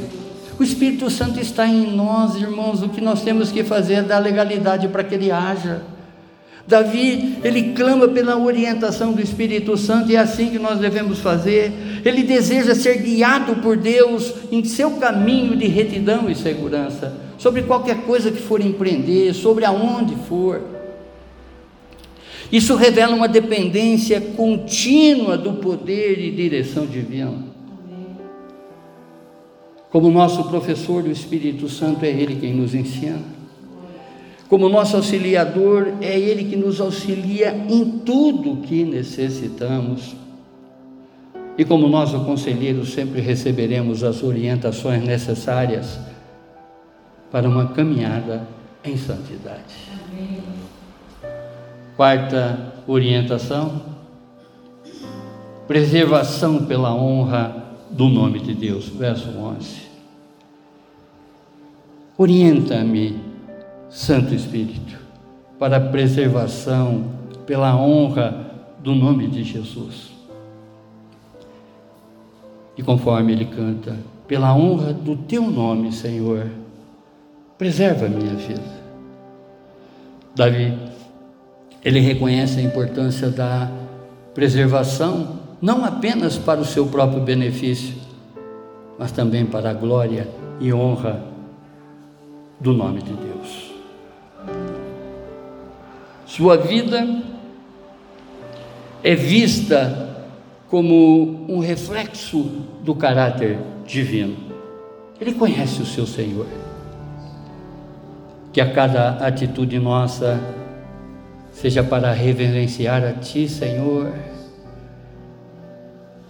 [0.59, 2.83] O Espírito Santo está em nós, irmãos.
[2.83, 5.83] O que nós temos que fazer é dar legalidade para que ele haja.
[6.67, 11.71] Davi, ele clama pela orientação do Espírito Santo e é assim que nós devemos fazer.
[12.05, 18.03] Ele deseja ser guiado por Deus em seu caminho de retidão e segurança, sobre qualquer
[18.03, 20.63] coisa que for empreender, sobre aonde for.
[22.51, 27.53] Isso revela uma dependência contínua do poder e direção divina.
[29.91, 33.34] Como nosso professor do Espírito Santo, é Ele quem nos ensina.
[34.55, 40.15] Como nosso auxiliador, é Ele que nos auxilia em tudo que necessitamos.
[41.59, 45.99] E como nosso conselheiro, sempre receberemos as orientações necessárias
[47.33, 48.47] para uma caminhada
[48.85, 49.75] em santidade.
[51.97, 53.83] Quarta orientação:
[55.67, 58.87] preservação pela honra do nome de Deus.
[58.89, 59.83] Verso 11.
[62.17, 63.24] Orienta-me
[63.95, 64.99] Santo Espírito,
[65.57, 67.13] para a preservação,
[67.47, 68.45] pela honra
[68.81, 70.11] do nome de Jesus.
[72.77, 76.51] E conforme ele canta, pela honra do teu nome, Senhor,
[77.57, 78.83] preserva a minha vida.
[80.35, 80.77] Davi,
[81.85, 83.71] ele reconhece a importância da
[84.35, 87.95] preservação, não apenas para o seu próprio benefício,
[88.99, 90.27] mas também para a glória
[90.59, 91.23] e honra
[92.61, 93.74] do nome de Deus.
[96.27, 97.23] Sua vida
[99.03, 100.17] é vista
[100.69, 102.43] como um reflexo
[102.83, 104.37] do caráter divino.
[105.21, 106.47] Ele conhece o seu Senhor.
[108.53, 110.41] Que a cada atitude nossa
[111.53, 114.13] seja para reverenciar a Ti, Senhor.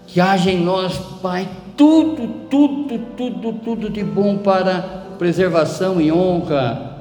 [0.07, 6.94] Que haja em nós, Pai, tudo, tudo, tudo, tudo de bom para preservação e honra,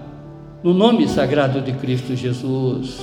[0.63, 2.97] no nome sagrado de Cristo Jesus.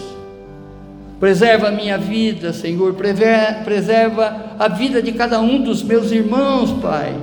[1.20, 7.14] Preserva a minha vida, Senhor, preserva a vida de cada um dos meus irmãos, Pai,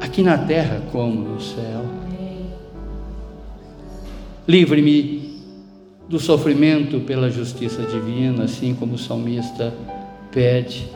[0.00, 1.84] aqui na terra como no céu.
[4.48, 5.40] Livre-me
[6.08, 9.72] do sofrimento pela justiça divina, assim como o salmista
[10.32, 10.90] pede.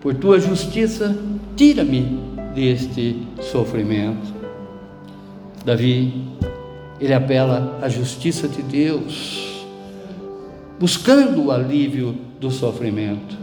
[0.00, 1.16] Por tua justiça,
[1.56, 2.18] tira-me
[2.54, 4.34] deste sofrimento.
[5.64, 6.12] Davi,
[7.02, 9.66] ele apela à justiça de Deus,
[10.78, 13.36] buscando o alívio do sofrimento.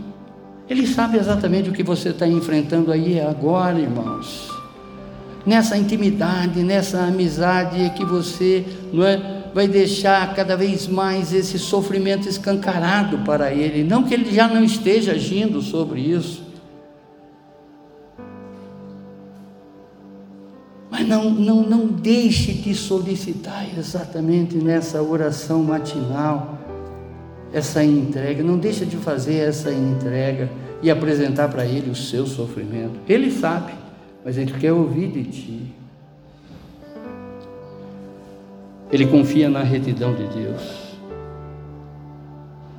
[0.70, 4.50] Ele sabe exatamente o que você está enfrentando aí agora, irmãos.
[5.46, 11.60] Nessa intimidade, nessa amizade é que você não é, vai deixar cada vez mais esse
[11.60, 13.84] sofrimento escancarado para ele.
[13.84, 16.44] Não que ele já não esteja agindo sobre isso,
[21.00, 26.58] Mas não, não, não deixe de solicitar exatamente nessa oração matinal
[27.54, 28.44] essa entrega.
[28.44, 30.50] Não deixe de fazer essa entrega
[30.84, 33.00] e apresentar para Ele o seu sofrimento.
[33.08, 33.72] Ele sabe,
[34.26, 35.74] mas Ele quer ouvir de ti.
[38.92, 40.98] Ele confia na retidão de Deus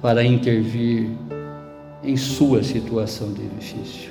[0.02, 1.08] para intervir
[2.04, 4.10] em sua situação de difícil.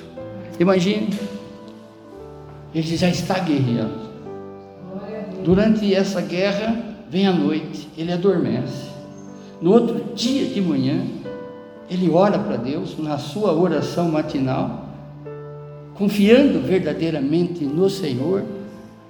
[0.58, 1.10] Imagine
[2.74, 4.10] ele já está guerreando.
[5.44, 6.76] Durante essa guerra,
[7.08, 8.90] vem a noite, ele adormece.
[9.60, 11.02] No outro dia de manhã,
[11.88, 14.88] ele ora para Deus na sua oração matinal,
[15.94, 18.44] confiando verdadeiramente no Senhor,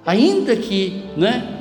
[0.05, 1.59] ainda que né,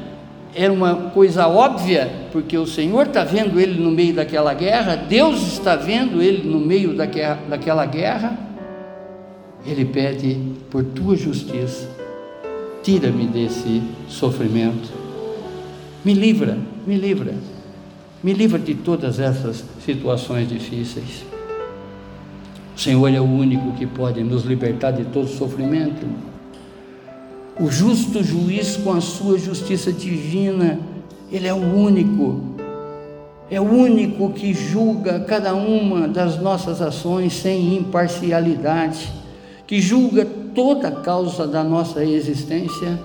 [0.54, 5.52] era uma coisa óbvia, porque o Senhor está vendo ele no meio daquela guerra, Deus
[5.52, 8.50] está vendo ele no meio daquela guerra
[9.66, 10.38] ele pede
[10.70, 11.88] por tua justiça,
[12.82, 14.90] tira-me desse sofrimento,
[16.04, 17.34] me livra, me livra,
[18.22, 21.24] me livra de todas essas situações difíceis.
[22.74, 26.06] O Senhor é o único que pode nos libertar de todo sofrimento.
[27.58, 30.80] O justo juiz, com a sua justiça divina,
[31.30, 32.40] ele é o único,
[33.50, 39.20] é o único que julga cada uma das nossas ações sem imparcialidade
[39.70, 40.26] que julga
[40.60, 43.00] toda a causa da nossa existência,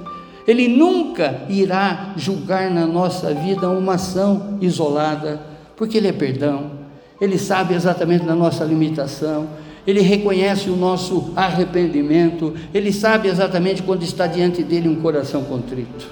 [0.46, 5.40] ele nunca irá julgar na nossa vida uma ação isolada,
[5.78, 6.72] porque Ele é perdão,
[7.20, 9.48] Ele sabe exatamente da nossa limitação,
[9.88, 16.08] Ele reconhece o nosso arrependimento, Ele sabe exatamente quando está diante dele um coração contrito.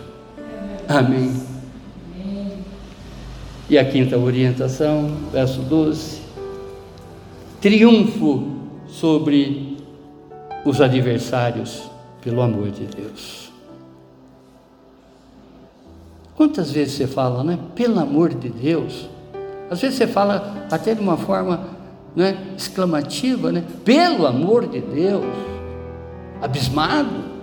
[0.87, 1.33] Amém.
[3.69, 6.21] E a quinta orientação, verso 12:
[7.59, 8.47] triunfo
[8.87, 9.72] sobre
[10.65, 11.83] os adversários
[12.21, 13.51] pelo amor de Deus.
[16.35, 17.59] Quantas vezes você fala, né?
[17.75, 19.07] Pelo amor de Deus.
[19.69, 21.67] Às vezes você fala até de uma forma
[22.15, 23.63] né, exclamativa, né?
[23.83, 25.25] Pelo amor de Deus.
[26.41, 27.33] Abismado.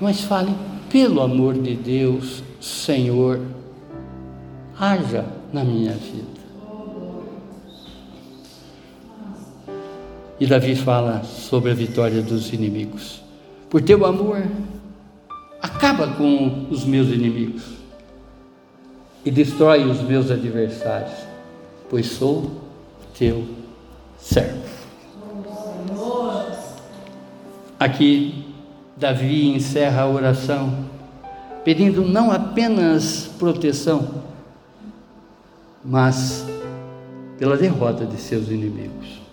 [0.00, 0.54] Mas fale,
[0.90, 3.40] pelo amor de Deus, Senhor,
[4.78, 6.37] haja na minha vida.
[10.40, 13.20] E Davi fala sobre a vitória dos inimigos.
[13.68, 14.42] Por teu amor,
[15.60, 17.64] acaba com os meus inimigos
[19.24, 21.12] e destrói os meus adversários,
[21.90, 22.50] pois sou
[23.18, 23.46] teu
[24.18, 24.62] servo.
[27.78, 28.44] Aqui,
[28.96, 30.86] Davi encerra a oração,
[31.64, 34.22] pedindo não apenas proteção,
[35.84, 36.46] mas
[37.38, 39.27] pela derrota de seus inimigos.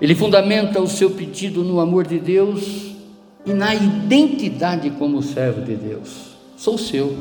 [0.00, 2.94] Ele fundamenta o seu pedido no amor de Deus
[3.44, 6.36] e na identidade como servo de Deus.
[6.56, 7.16] sou seu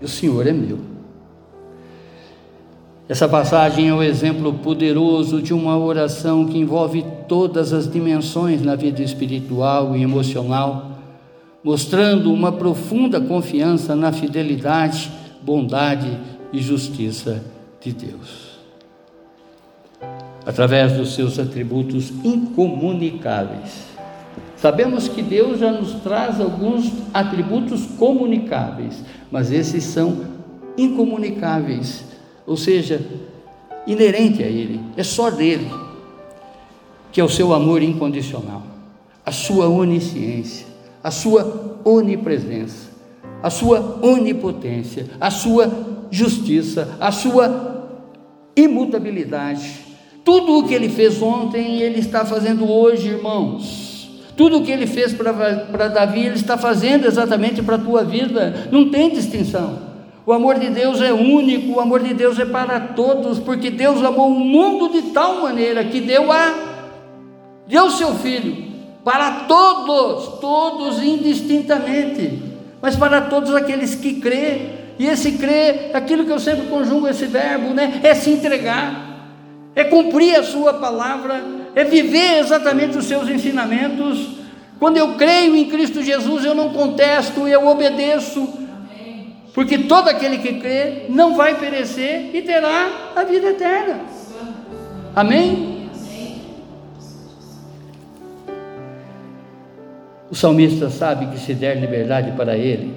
[0.00, 0.78] e o Senhor é meu.
[3.08, 8.62] Essa passagem é o um exemplo poderoso de uma oração que envolve todas as dimensões
[8.62, 10.98] na vida espiritual e emocional,
[11.62, 15.10] mostrando uma profunda confiança na fidelidade,
[15.42, 16.18] bondade
[16.52, 17.44] e justiça
[17.80, 18.49] de Deus.
[20.46, 23.90] Através dos seus atributos incomunicáveis,
[24.60, 30.22] Sabemos que Deus já nos traz alguns atributos comunicáveis, mas esses são
[30.76, 32.04] incomunicáveis,
[32.46, 33.00] ou seja,
[33.86, 35.70] inerente a Ele, é só dele,
[37.10, 38.62] que é o seu amor incondicional,
[39.24, 40.66] a sua onisciência,
[41.02, 42.90] a sua onipresença,
[43.42, 45.72] a sua onipotência, a sua
[46.10, 47.88] justiça, a sua
[48.54, 49.89] imutabilidade.
[50.30, 54.08] Tudo o que ele fez ontem, ele está fazendo hoje, irmãos.
[54.36, 58.68] Tudo o que ele fez para Davi, ele está fazendo exatamente para a tua vida,
[58.70, 59.80] não tem distinção.
[60.24, 64.04] O amor de Deus é único, o amor de Deus é para todos, porque Deus
[64.04, 66.54] amou o mundo de tal maneira que deu a
[67.66, 68.68] deu seu filho
[69.04, 72.40] para todos, todos indistintamente,
[72.80, 74.78] mas para todos aqueles que crê.
[74.96, 79.09] E esse crer, aquilo que eu sempre conjugo esse verbo, né, é se entregar,
[79.74, 81.42] é cumprir a sua palavra,
[81.74, 84.38] é viver exatamente os seus ensinamentos.
[84.78, 88.48] Quando eu creio em Cristo Jesus, eu não contesto, eu obedeço.
[89.54, 94.00] Porque todo aquele que crê não vai perecer e terá a vida eterna.
[95.14, 95.80] Amém?
[100.30, 102.94] O salmista sabe que se der liberdade para ele,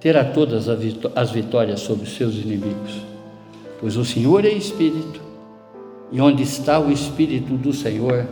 [0.00, 3.00] terá todas as vitórias sobre os seus inimigos,
[3.80, 5.19] pois o Senhor é Espírito
[6.12, 8.26] e onde está o Espírito do Senhor,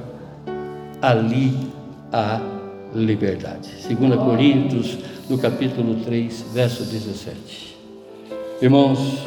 [1.00, 1.56] ali
[2.12, 2.40] há
[2.94, 3.70] liberdade.
[3.88, 4.98] 2 Coríntios,
[5.28, 7.76] no capítulo 3, verso 17.
[8.60, 9.24] Irmãos,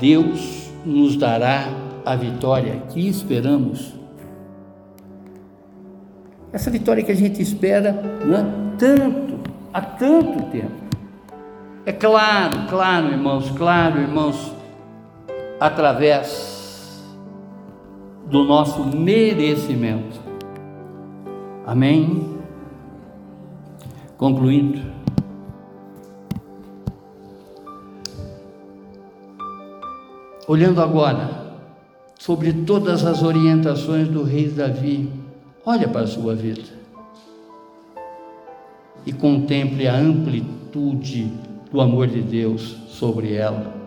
[0.00, 1.68] Deus nos dará
[2.04, 3.92] a vitória que esperamos.
[6.52, 8.46] Essa vitória que a gente espera né,
[8.78, 9.40] tanto,
[9.74, 10.88] há tanto tempo.
[11.84, 14.52] É claro, claro, irmãos, claro, irmãos,
[15.60, 16.57] através
[18.30, 20.20] do nosso merecimento.
[21.66, 22.38] Amém?
[24.16, 24.80] Concluindo.
[30.46, 31.38] Olhando agora
[32.18, 35.10] sobre todas as orientações do rei Davi,
[35.64, 36.78] olha para a sua vida
[39.06, 41.32] e contemple a amplitude
[41.70, 43.77] do amor de Deus sobre ela.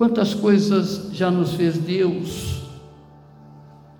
[0.00, 2.62] Quantas coisas já nos fez Deus?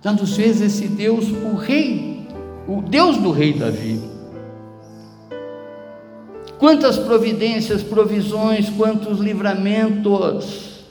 [0.03, 2.25] Já nos fez esse Deus, o Rei,
[2.67, 4.01] o Deus do Rei Davi.
[6.57, 10.85] Quantas providências, provisões, quantos livramentos.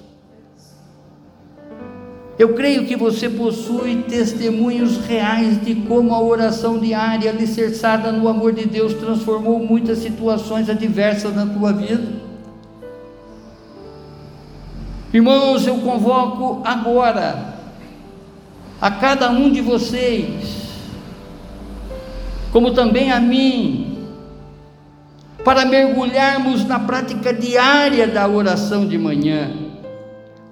[2.38, 8.52] Eu creio que você possui testemunhos reais de como a oração diária, alicerçada no amor
[8.52, 12.19] de Deus, transformou muitas situações adversas na tua vida.
[15.12, 17.58] Irmãos, eu convoco agora
[18.80, 20.68] a cada um de vocês,
[22.52, 24.06] como também a mim,
[25.44, 29.50] para mergulharmos na prática diária da oração de manhã,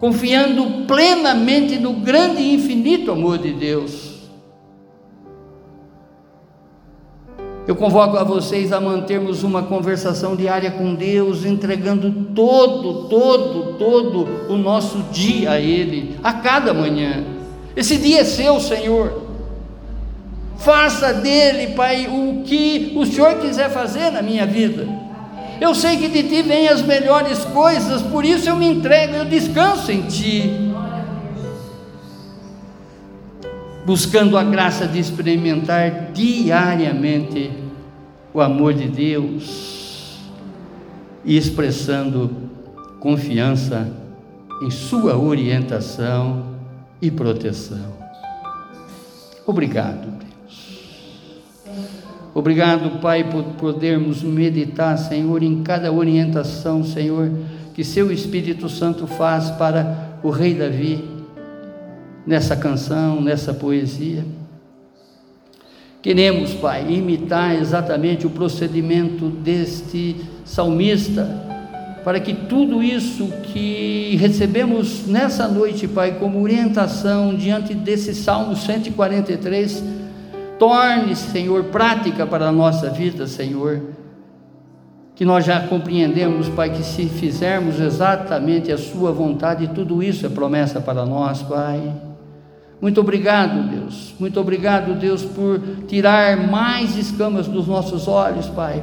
[0.00, 4.07] confiando plenamente no grande e infinito amor de Deus
[7.68, 14.26] Eu convoco a vocês a mantermos uma conversação diária com Deus, entregando todo, todo, todo
[14.48, 17.22] o nosso dia a Ele, a cada manhã.
[17.76, 19.22] Esse dia é seu, Senhor.
[20.56, 24.88] Faça dele, Pai, o que o Senhor quiser fazer na minha vida.
[25.60, 29.26] Eu sei que de Ti vêm as melhores coisas, por isso eu me entrego, eu
[29.26, 30.67] descanso em Ti.
[33.89, 37.51] Buscando a graça de experimentar diariamente
[38.34, 40.18] o amor de Deus
[41.24, 42.30] e expressando
[43.01, 43.91] confiança
[44.61, 46.49] em Sua orientação
[47.01, 47.95] e proteção.
[49.47, 51.72] Obrigado, Deus.
[52.34, 57.30] Obrigado, Pai, por podermos meditar, Senhor, em cada orientação, Senhor,
[57.72, 61.17] que Seu Espírito Santo faz para o Rei Davi
[62.28, 64.22] nessa canção, nessa poesia.
[66.02, 70.14] Queremos, Pai, imitar exatamente o procedimento deste
[70.44, 71.26] salmista,
[72.04, 79.82] para que tudo isso que recebemos nessa noite, Pai, como orientação diante desse Salmo 143,
[80.58, 83.96] torne, Senhor, prática para a nossa vida, Senhor
[85.14, 90.28] que nós já compreendemos, Pai, que se fizermos exatamente a Sua vontade, tudo isso é
[90.28, 92.07] promessa para nós, Pai.
[92.80, 94.14] Muito obrigado, Deus.
[94.18, 98.82] Muito obrigado, Deus, por tirar mais escamas dos nossos olhos, Pai.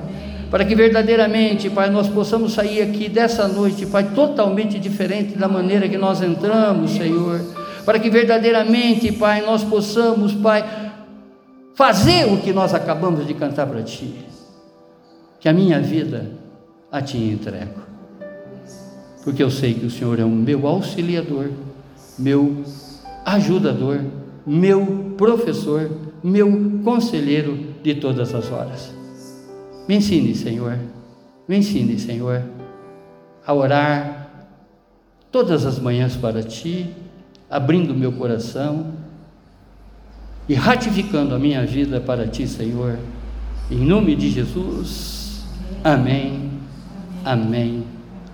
[0.51, 5.87] Para que verdadeiramente, Pai, nós possamos sair aqui dessa noite, Pai, totalmente diferente da maneira
[5.87, 7.41] que nós entramos, Senhor.
[7.85, 10.63] Para que verdadeiramente, Pai, nós possamos, Pai,
[11.73, 14.13] fazer o que nós acabamos de cantar para Ti.
[15.39, 16.31] Que a minha vida
[16.91, 17.81] a Ti entrego.
[19.23, 21.49] Porque eu sei que o Senhor é o meu auxiliador,
[22.19, 22.63] meu
[23.25, 24.01] ajudador,
[24.45, 25.89] meu professor,
[26.23, 28.93] meu conselheiro de todas as horas.
[29.87, 30.77] Me ensine, Senhor,
[31.47, 32.43] me ensine, Senhor,
[33.45, 34.29] a orar
[35.31, 36.89] todas as manhãs para Ti,
[37.49, 38.93] abrindo meu coração
[40.47, 42.97] e ratificando a minha vida para Ti, Senhor.
[43.69, 45.43] Em nome de Jesus,
[45.83, 46.51] amém,
[47.23, 47.83] amém,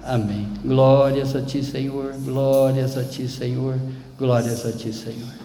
[0.03, 0.47] amém.
[0.63, 3.75] Glórias a Ti, Senhor, glórias a Ti, Senhor.
[4.21, 5.40] Glórias a Ti, Senhor.